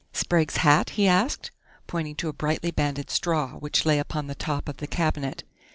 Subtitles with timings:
[0.13, 1.51] "Sprague's hat?" he asked,
[1.85, 5.43] pointing to a brightly banded straw which lay upon the top of the cabinet.